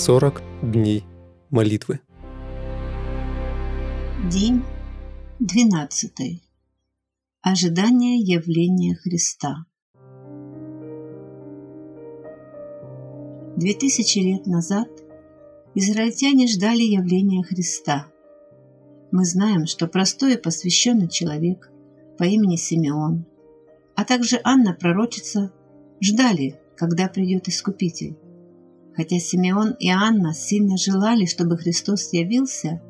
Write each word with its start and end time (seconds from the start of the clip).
40 0.00 0.42
дней 0.62 1.04
молитвы. 1.50 2.00
День 4.32 4.62
12. 5.40 6.42
Ожидание 7.42 8.16
явления 8.18 8.94
Христа. 8.94 9.66
Две 13.58 13.74
тысячи 13.74 14.20
лет 14.20 14.46
назад 14.46 14.88
израильтяне 15.74 16.46
ждали 16.46 16.80
явления 16.80 17.42
Христа. 17.42 18.06
Мы 19.12 19.26
знаем, 19.26 19.66
что 19.66 19.86
простой 19.86 20.32
и 20.32 20.38
посвященный 20.38 21.10
человек 21.10 21.70
по 22.16 22.24
имени 22.24 22.56
Симеон, 22.56 23.26
а 23.96 24.06
также 24.06 24.40
Анна 24.44 24.72
пророчица 24.72 25.52
ждали, 26.00 26.58
когда 26.74 27.06
придет 27.06 27.48
Искупитель. 27.48 28.16
Хотя 28.96 29.18
Симеон 29.18 29.76
и 29.78 29.88
Анна 29.88 30.34
сильно 30.34 30.76
желали, 30.76 31.24
чтобы 31.24 31.56
Христос 31.56 32.12
явился, 32.12 32.82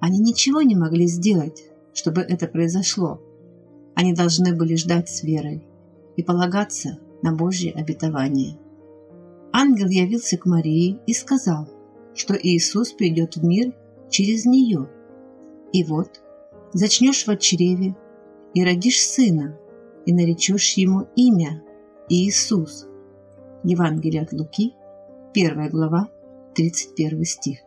они 0.00 0.18
ничего 0.18 0.62
не 0.62 0.76
могли 0.76 1.06
сделать, 1.06 1.64
чтобы 1.94 2.20
это 2.20 2.46
произошло. 2.46 3.20
Они 3.94 4.12
должны 4.12 4.54
были 4.54 4.76
ждать 4.76 5.08
с 5.08 5.22
верой 5.22 5.64
и 6.16 6.22
полагаться 6.22 6.98
на 7.22 7.34
Божье 7.34 7.72
обетование. 7.72 8.58
Ангел 9.52 9.88
явился 9.88 10.36
к 10.36 10.46
Марии 10.46 10.98
и 11.06 11.14
сказал, 11.14 11.68
что 12.14 12.34
Иисус 12.34 12.92
придет 12.92 13.36
в 13.36 13.44
мир 13.44 13.74
через 14.10 14.44
нее. 14.44 14.88
И 15.72 15.84
вот, 15.84 16.20
зачнешь 16.72 17.26
в 17.26 17.36
чреве 17.38 17.96
и 18.54 18.64
родишь 18.64 19.02
сына, 19.02 19.58
и 20.06 20.12
наречешь 20.12 20.74
ему 20.74 21.08
имя 21.16 21.62
Иисус. 22.08 22.86
Евангелие 23.64 24.22
от 24.22 24.32
Луки, 24.32 24.74
1 25.34 25.68
глава, 25.68 26.08
31 26.54 27.24
стих. 27.24 27.58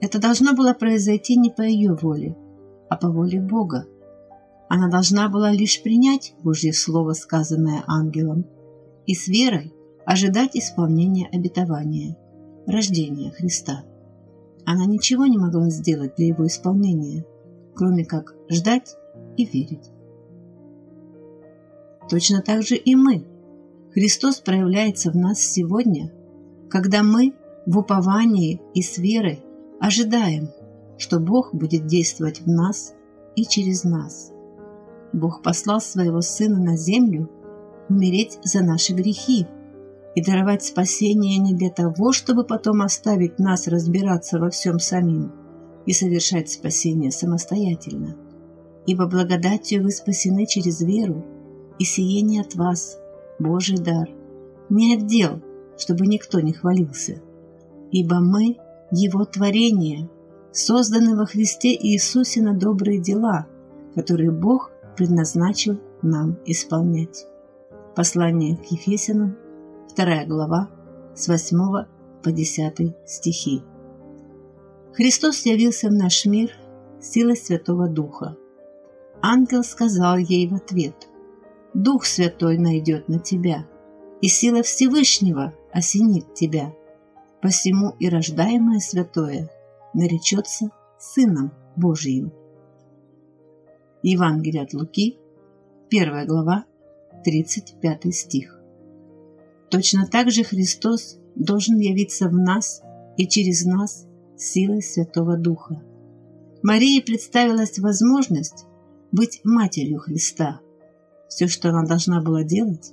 Это 0.00 0.18
должно 0.18 0.54
было 0.54 0.72
произойти 0.72 1.36
не 1.36 1.50
по 1.50 1.60
ее 1.60 1.94
воле, 1.94 2.36
а 2.88 2.96
по 2.96 3.10
воле 3.10 3.40
Бога. 3.40 3.86
Она 4.68 4.88
должна 4.88 5.28
была 5.28 5.50
лишь 5.52 5.82
принять 5.82 6.34
Божье 6.42 6.72
Слово, 6.72 7.12
сказанное 7.12 7.82
ангелом, 7.86 8.46
и 9.06 9.14
с 9.14 9.28
верой 9.28 9.74
ожидать 10.06 10.56
исполнения 10.56 11.28
обетования, 11.30 12.16
рождения 12.66 13.30
Христа. 13.30 13.84
Она 14.64 14.86
ничего 14.86 15.26
не 15.26 15.36
могла 15.36 15.68
сделать 15.68 16.14
для 16.16 16.28
его 16.28 16.46
исполнения, 16.46 17.26
кроме 17.74 18.06
как 18.06 18.34
ждать 18.48 18.96
и 19.36 19.44
верить. 19.44 19.90
Точно 22.08 22.40
так 22.40 22.62
же 22.62 22.76
и 22.76 22.94
мы. 22.94 23.24
Христос 23.92 24.40
проявляется 24.40 25.10
в 25.10 25.16
нас 25.16 25.40
сегодня, 25.40 26.10
когда 26.70 27.02
мы 27.02 27.34
в 27.66 27.78
уповании 27.78 28.60
и 28.74 28.82
с 28.82 28.98
верой 28.98 29.44
ожидаем, 29.80 30.50
что 30.96 31.20
Бог 31.20 31.54
будет 31.54 31.86
действовать 31.86 32.40
в 32.40 32.48
нас 32.48 32.94
и 33.36 33.44
через 33.44 33.84
нас. 33.84 34.32
Бог 35.12 35.42
послал 35.42 35.80
своего 35.80 36.20
Сына 36.20 36.58
на 36.58 36.76
землю 36.76 37.30
умереть 37.88 38.38
за 38.42 38.62
наши 38.62 38.92
грехи 38.92 39.46
и 40.14 40.22
даровать 40.22 40.64
спасение 40.64 41.38
не 41.38 41.54
для 41.54 41.70
того, 41.70 42.12
чтобы 42.12 42.44
потом 42.44 42.82
оставить 42.82 43.38
нас 43.38 43.68
разбираться 43.68 44.38
во 44.38 44.50
всем 44.50 44.78
самим 44.78 45.32
и 45.86 45.92
совершать 45.92 46.50
спасение 46.50 47.10
самостоятельно. 47.10 48.16
Ибо 48.86 49.06
благодатью 49.06 49.82
вы 49.82 49.90
спасены 49.90 50.46
через 50.46 50.80
веру, 50.80 51.24
и 51.78 51.84
сие 51.84 52.22
не 52.22 52.40
от 52.40 52.54
вас, 52.56 52.98
Божий 53.38 53.78
дар, 53.78 54.08
не 54.68 54.94
отдел, 54.94 55.40
чтобы 55.78 56.06
никто 56.06 56.40
не 56.40 56.52
хвалился. 56.52 57.22
Ибо 57.90 58.20
мы– 58.20 58.58
Его 58.90 59.24
творение, 59.26 60.08
созданы 60.50 61.14
во 61.14 61.26
Христе 61.26 61.74
Иисусе 61.74 62.40
на 62.42 62.54
добрые 62.54 62.98
дела, 63.00 63.46
которые 63.94 64.30
Бог 64.30 64.70
предназначил 64.96 65.78
нам 66.02 66.38
исполнять. 66.46 67.26
Послание 67.94 68.56
к 68.56 68.64
Ефесянам, 68.70 69.36
2 69.94 70.24
глава, 70.24 70.70
с 71.14 71.28
8 71.28 71.84
по 72.22 72.32
10 72.32 72.96
стихи. 73.06 73.62
Христос 74.94 75.44
явился 75.44 75.88
в 75.88 75.92
наш 75.92 76.24
мир 76.24 76.50
силой 77.00 77.36
Святого 77.36 77.88
Духа. 77.88 78.36
Ангел 79.20 79.62
сказал 79.62 80.16
ей 80.16 80.48
в 80.48 80.54
ответ, 80.54 81.08
«Дух 81.74 82.06
Святой 82.06 82.56
найдет 82.56 83.08
на 83.08 83.18
тебя, 83.18 83.66
и 84.20 84.28
сила 84.28 84.62
Всевышнего 84.62 85.54
осенит 85.78 86.34
тебя. 86.34 86.74
Посему 87.40 87.94
и 88.00 88.08
рождаемое 88.08 88.80
святое 88.80 89.48
наречется 89.94 90.70
Сыном 90.98 91.52
Божиим. 91.76 92.32
Евангелие 94.02 94.62
от 94.62 94.74
Луки, 94.74 95.18
1 95.90 96.26
глава, 96.26 96.64
35 97.24 98.14
стих. 98.14 98.60
Точно 99.70 100.06
так 100.06 100.30
же 100.30 100.42
Христос 100.42 101.18
должен 101.36 101.78
явиться 101.78 102.28
в 102.28 102.32
нас 102.32 102.82
и 103.16 103.28
через 103.28 103.64
нас 103.64 104.06
силой 104.36 104.82
Святого 104.82 105.36
Духа. 105.36 105.80
Марии 106.62 107.00
представилась 107.00 107.78
возможность 107.78 108.66
быть 109.12 109.40
матерью 109.44 110.00
Христа. 110.00 110.60
Все, 111.28 111.46
что 111.46 111.68
она 111.68 111.84
должна 111.84 112.20
была 112.20 112.42
делать, 112.42 112.92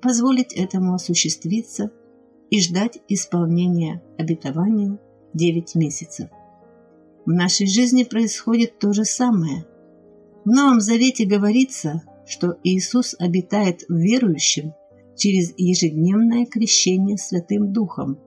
позволить 0.00 0.54
этому 0.54 0.94
осуществиться 0.94 1.90
и 2.50 2.60
ждать 2.60 2.98
исполнения 3.08 4.02
обетования 4.18 4.98
9 5.34 5.74
месяцев. 5.74 6.30
В 7.24 7.30
нашей 7.30 7.66
жизни 7.66 8.04
происходит 8.04 8.78
то 8.78 8.92
же 8.92 9.04
самое. 9.04 9.66
В 10.44 10.48
Новом 10.48 10.80
Завете 10.80 11.26
говорится, 11.26 12.02
что 12.26 12.56
Иисус 12.62 13.16
обитает 13.18 13.82
в 13.88 13.96
верующем 13.96 14.74
через 15.16 15.52
ежедневное 15.56 16.46
крещение 16.46 17.18
Святым 17.18 17.72
Духом. 17.72 18.18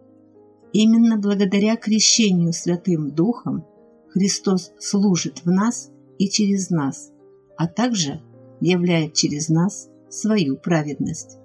Именно 0.74 1.18
благодаря 1.18 1.78
крещению 1.78 2.52
Святым 2.52 3.12
Духом 3.12 3.66
Христос 4.10 4.72
служит 4.80 5.46
в 5.46 5.50
нас 5.50 5.92
и 6.18 6.30
через 6.30 6.70
нас, 6.70 7.12
а 7.58 7.68
также 7.68 8.22
являет 8.60 9.14
через 9.14 9.50
нас 9.50 9.90
свою 10.10 10.58
праведность. 10.58 11.38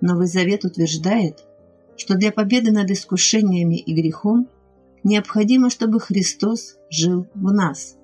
Новый 0.00 0.26
Завет 0.26 0.64
утверждает, 0.64 1.44
что 1.96 2.14
для 2.14 2.32
победы 2.32 2.72
над 2.72 2.90
искушениями 2.90 3.78
и 3.78 3.94
грехом 3.94 4.48
необходимо, 5.04 5.70
чтобы 5.70 6.00
Христос 6.00 6.76
жил 6.90 7.26
в 7.34 7.52
нас. 7.52 7.96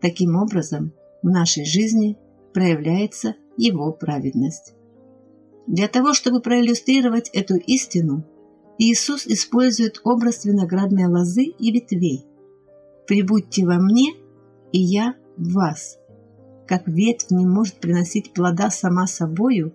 Таким 0.00 0.36
образом, 0.36 0.92
в 1.22 1.28
нашей 1.28 1.64
жизни 1.64 2.18
проявляется 2.52 3.36
Его 3.56 3.92
праведность. 3.92 4.74
Для 5.66 5.88
того, 5.88 6.12
чтобы 6.12 6.40
проиллюстрировать 6.40 7.28
эту 7.30 7.56
истину, 7.56 8.24
Иисус 8.78 9.26
использует 9.26 10.00
образ 10.02 10.44
виноградной 10.44 11.06
лозы 11.06 11.44
и 11.44 11.70
ветвей. 11.70 12.24
«Прибудьте 13.06 13.64
во 13.64 13.76
мне, 13.76 14.14
и 14.72 14.80
я 14.80 15.14
в 15.36 15.52
вас». 15.52 15.98
Как 16.66 16.88
ветвь 16.88 17.30
не 17.30 17.46
может 17.46 17.76
приносить 17.76 18.32
плода 18.32 18.70
сама 18.70 19.06
собою, 19.06 19.74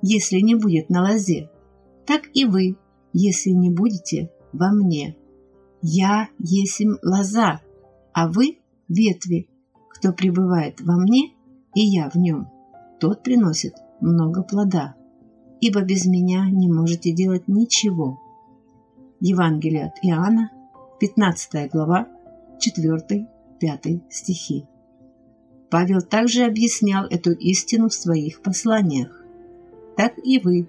если 0.00 0.40
не 0.40 0.54
будет 0.54 0.90
на 0.90 1.02
лозе, 1.02 1.50
так 2.06 2.22
и 2.34 2.44
вы, 2.44 2.76
если 3.18 3.50
не 3.50 3.70
будете 3.70 4.30
во 4.52 4.70
мне. 4.70 5.16
Я 5.80 6.28
есмь 6.38 6.96
лоза, 7.02 7.60
а 8.12 8.28
вы– 8.30 8.58
ветви. 8.88 9.48
Кто 9.88 10.12
пребывает 10.12 10.80
во 10.82 10.96
мне, 10.96 11.32
и 11.74 11.80
я 11.80 12.10
в 12.10 12.16
нем, 12.16 12.48
тот 13.00 13.22
приносит 13.22 13.74
много 14.00 14.42
плода, 14.42 14.94
ибо 15.60 15.82
без 15.82 16.04
меня 16.06 16.50
не 16.50 16.70
можете 16.70 17.12
делать 17.12 17.48
ничего. 17.48 18.20
Евангелие 19.20 19.86
от 19.86 19.94
Иоанна, 20.02 20.50
15 21.00 21.70
глава, 21.70 22.08
4-5 22.58 24.02
стихи. 24.10 24.66
Павел 25.70 26.02
также 26.02 26.44
объяснял 26.44 27.06
эту 27.06 27.32
истину 27.32 27.88
в 27.88 27.94
своих 27.94 28.42
посланиях 28.42 29.26
так 29.96 30.12
и 30.22 30.38
вы 30.38 30.68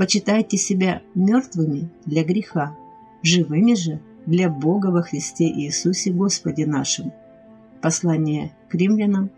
почитайте 0.00 0.56
себя 0.56 1.02
мертвыми 1.14 1.90
для 2.06 2.24
греха, 2.24 2.74
живыми 3.22 3.74
же 3.74 4.00
для 4.24 4.48
Бога 4.48 4.86
во 4.86 5.02
Христе 5.02 5.44
Иисусе 5.44 6.10
Господе 6.10 6.64
нашим. 6.64 7.12
Послание 7.82 8.50
к 8.70 8.74
римлянам, 8.74 9.28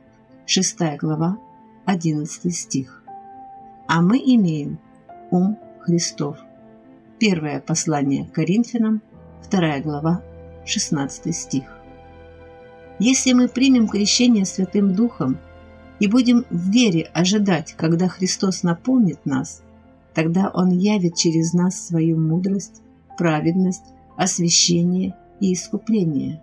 6 0.46 0.78
глава, 1.00 1.36
11 1.84 2.54
стих. 2.54 3.02
А 3.88 4.02
мы 4.02 4.18
имеем 4.18 4.78
ум 5.32 5.58
Христов. 5.80 6.38
Первое 7.18 7.58
послание 7.58 8.26
к 8.26 8.30
Коринфянам, 8.30 9.02
2 9.50 9.80
глава, 9.80 10.22
16 10.64 11.34
стих. 11.34 11.64
Если 13.00 13.32
мы 13.32 13.48
примем 13.48 13.88
крещение 13.88 14.46
Святым 14.46 14.94
Духом– 14.94 15.38
и 16.02 16.08
будем 16.08 16.44
в 16.50 16.70
вере 16.70 17.08
ожидать, 17.14 17.74
когда 17.76 18.08
Христос 18.08 18.64
наполнит 18.64 19.24
нас, 19.24 19.62
тогда 20.14 20.50
Он 20.52 20.70
явит 20.70 21.16
через 21.16 21.52
нас 21.52 21.86
свою 21.86 22.18
мудрость, 22.18 22.82
праведность, 23.18 23.84
освящение 24.16 25.16
и 25.40 25.52
искупление. 25.52 26.42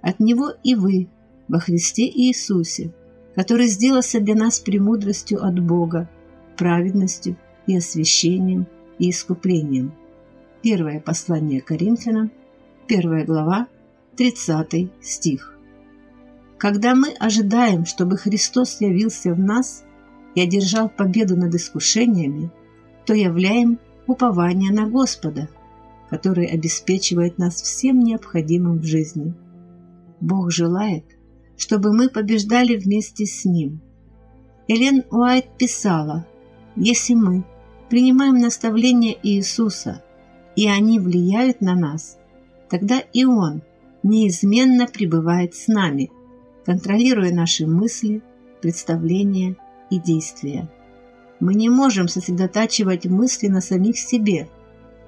От 0.00 0.20
Него 0.20 0.50
и 0.62 0.74
вы 0.74 1.08
во 1.48 1.58
Христе 1.58 2.08
Иисусе, 2.08 2.92
который 3.34 3.66
сделался 3.66 4.20
для 4.20 4.34
нас 4.34 4.58
премудростью 4.58 5.44
от 5.44 5.58
Бога, 5.60 6.08
праведностью 6.56 7.36
и 7.66 7.76
освящением 7.76 8.66
и 8.98 9.10
искуплением. 9.10 9.92
Первое 10.62 11.00
послание 11.00 11.60
Коринфянам, 11.60 12.30
первая 12.86 13.24
глава, 13.24 13.66
30 14.16 14.90
стих. 15.00 15.56
Когда 16.58 16.94
мы 16.94 17.12
ожидаем, 17.18 17.86
чтобы 17.86 18.18
Христос 18.18 18.80
явился 18.80 19.32
в 19.32 19.38
нас 19.38 19.84
и 20.34 20.42
одержал 20.42 20.90
победу 20.90 21.36
над 21.36 21.54
искушениями, 21.54 22.50
то 23.10 23.14
являем 23.14 23.80
упование 24.06 24.70
на 24.70 24.88
Господа, 24.88 25.48
который 26.10 26.46
обеспечивает 26.46 27.38
нас 27.38 27.60
всем 27.60 27.98
необходимым 27.98 28.78
в 28.78 28.84
жизни. 28.84 29.34
Бог 30.20 30.52
желает, 30.52 31.02
чтобы 31.56 31.92
мы 31.92 32.08
побеждали 32.08 32.76
вместе 32.76 33.26
с 33.26 33.44
Ним. 33.44 33.80
Элен 34.68 35.02
Уайт 35.10 35.46
писала, 35.58 36.24
«Если 36.76 37.14
мы 37.14 37.42
принимаем 37.88 38.38
наставления 38.38 39.16
Иисуса, 39.24 40.04
и 40.54 40.68
они 40.68 41.00
влияют 41.00 41.60
на 41.60 41.74
нас, 41.74 42.16
тогда 42.68 43.00
и 43.00 43.24
Он 43.24 43.62
неизменно 44.04 44.86
пребывает 44.86 45.56
с 45.56 45.66
нами, 45.66 46.12
контролируя 46.64 47.34
наши 47.34 47.66
мысли, 47.66 48.22
представления 48.62 49.56
и 49.90 49.98
действия. 49.98 50.70
Мы 51.40 51.54
не 51.54 51.70
можем 51.70 52.06
сосредотачивать 52.06 53.06
мысли 53.06 53.48
на 53.48 53.62
самих 53.62 53.98
себе, 53.98 54.48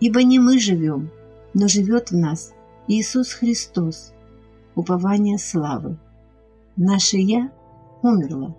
ибо 0.00 0.22
не 0.22 0.38
мы 0.38 0.58
живем, 0.58 1.10
но 1.52 1.68
живет 1.68 2.10
в 2.10 2.16
нас 2.16 2.52
Иисус 2.88 3.32
Христос, 3.32 4.12
упование 4.74 5.38
славы. 5.38 5.98
Наше 6.76 7.18
«Я» 7.18 7.52
умерло, 8.02 8.56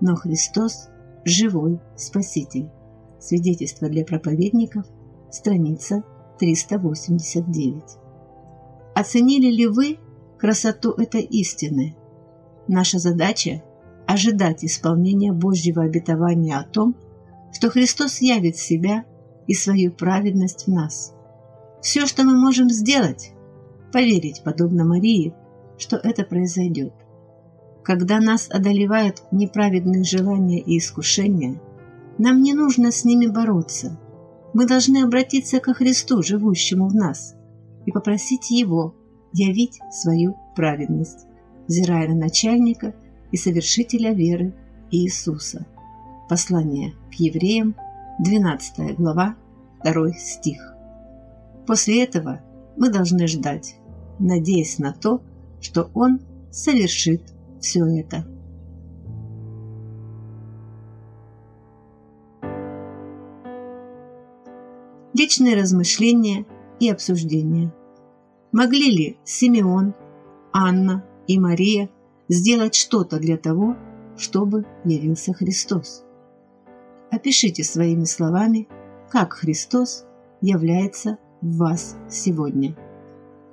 но 0.00 0.16
Христос– 0.16 0.88
живой 1.24 1.80
Спаситель. 1.96 2.70
Свидетельство 3.20 3.88
для 3.88 4.04
проповедников, 4.04 4.86
страница 5.30 6.02
389. 6.38 7.82
Оценили 8.94 9.50
ли 9.50 9.66
вы 9.66 9.98
красоту 10.38 10.92
этой 10.92 11.22
истины? 11.22 11.94
Наша 12.66 12.98
задача– 12.98 13.62
ожидать 14.06 14.64
исполнения 14.64 15.32
Божьего 15.32 15.82
обетования 15.82 16.58
о 16.58 16.64
том, 16.64 16.96
что 17.52 17.70
Христос 17.70 18.20
явит 18.20 18.56
себя 18.56 19.04
и 19.46 19.54
свою 19.54 19.92
праведность 19.92 20.66
в 20.66 20.70
нас. 20.70 21.14
Все, 21.80 22.06
что 22.06 22.24
мы 22.24 22.36
можем 22.36 22.70
сделать– 22.70 23.32
поверить, 23.92 24.42
подобно 24.44 24.84
Марии, 24.84 25.34
что 25.78 25.96
это 25.96 26.24
произойдет. 26.24 26.94
Когда 27.84 28.20
нас 28.20 28.48
одолевают 28.50 29.22
неправедные 29.32 30.04
желания 30.04 30.60
и 30.60 30.78
искушения, 30.78 31.60
нам 32.18 32.40
не 32.40 32.54
нужно 32.54 32.92
с 32.92 33.04
ними 33.04 33.26
бороться. 33.26 33.98
Мы 34.54 34.66
должны 34.66 35.02
обратиться 35.02 35.60
ко 35.60 35.74
Христу, 35.74 36.22
живущему 36.22 36.88
в 36.88 36.94
нас, 36.94 37.34
и 37.84 37.90
попросить 37.90 38.50
Его 38.50 38.94
явить 39.32 39.78
свою 39.90 40.36
праведность, 40.54 41.26
взирая 41.66 42.08
на 42.08 42.14
начальника 42.14 42.94
и 43.32 43.36
совершителя 43.36 44.12
веры 44.12 44.54
Иисуса. 44.90 45.66
Послание 46.32 46.94
к 47.10 47.16
евреям, 47.16 47.76
12 48.18 48.96
глава, 48.96 49.36
2 49.84 50.12
стих. 50.14 50.74
После 51.66 52.02
этого 52.02 52.40
мы 52.78 52.88
должны 52.88 53.26
ждать, 53.26 53.76
надеясь 54.18 54.78
на 54.78 54.94
то, 54.94 55.20
что 55.60 55.90
Он 55.92 56.20
совершит 56.50 57.34
все 57.60 57.84
это. 57.84 58.24
Личные 65.12 65.54
размышления 65.54 66.46
и 66.80 66.88
обсуждения. 66.88 67.74
Могли 68.52 68.90
ли 68.90 69.18
Симеон, 69.24 69.92
Анна 70.50 71.04
и 71.26 71.38
Мария 71.38 71.90
сделать 72.30 72.74
что-то 72.74 73.18
для 73.18 73.36
того, 73.36 73.76
чтобы 74.16 74.64
явился 74.86 75.34
Христос? 75.34 76.06
Опишите 77.12 77.62
своими 77.62 78.04
словами, 78.04 78.68
как 79.10 79.34
Христос 79.34 80.06
является 80.40 81.18
в 81.42 81.58
вас 81.58 81.98
сегодня. 82.08 82.74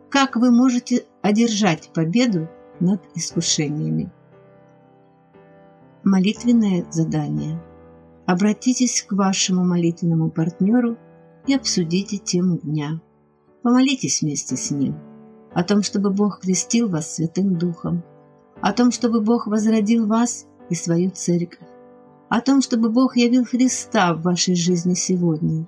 Как 0.10 0.38
вы 0.38 0.50
можете 0.50 1.04
одержать 1.22 1.90
победу 1.94 2.48
над 2.80 3.02
искушениями? 3.16 4.10
Молитвенное 6.06 6.90
задание. 6.90 7.62
Обратитесь 8.26 9.04
к 9.04 9.12
вашему 9.12 9.66
молитвенному 9.66 10.32
партнеру 10.32 10.98
и 11.46 11.54
обсудите 11.54 12.18
тему 12.18 12.60
дня. 12.60 13.02
Помолитесь 13.62 14.22
вместе 14.22 14.56
с 14.56 14.72
ним 14.72 14.96
о 15.54 15.66
том, 15.66 15.84
чтобы 15.84 16.12
Бог 16.12 16.40
крестил 16.40 16.88
вас 16.88 17.16
Святым 17.16 17.58
Духом, 17.58 18.04
о 18.62 18.72
том, 18.72 18.92
чтобы 18.92 19.20
Бог 19.20 19.48
возродил 19.48 20.08
вас 20.08 20.48
и 20.70 20.76
свою 20.76 21.10
церковь, 21.10 21.68
о 22.30 22.42
том, 22.42 22.62
чтобы 22.62 22.90
Бог 22.90 23.18
явил 23.18 23.44
Христа 23.44 24.14
в 24.14 24.22
вашей 24.22 24.56
жизни 24.56 24.94
сегодня, 24.94 25.68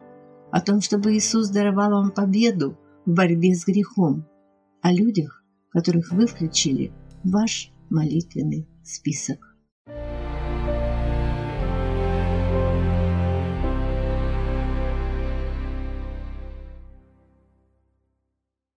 о 0.52 0.62
том, 0.62 0.80
чтобы 0.82 1.14
Иисус 1.14 1.50
даровал 1.50 1.92
вам 1.92 2.12
победу 2.12 2.78
в 3.06 3.12
борьбе 3.12 3.56
с 3.56 3.66
грехом, 3.66 4.26
о 4.82 4.94
людях, 4.94 5.44
которых 5.70 6.12
вы 6.12 6.28
включили 6.28 6.94
в 7.24 7.32
ваш 7.32 7.72
молитвенный 7.90 8.68
список. 8.84 9.51